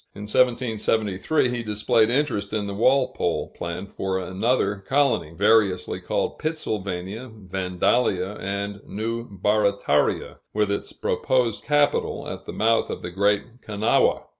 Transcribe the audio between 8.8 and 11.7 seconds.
New Barataria with its proposed